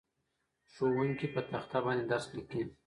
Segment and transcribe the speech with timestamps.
[0.73, 2.61] ښوونکی په تخته باندې درس لیکي.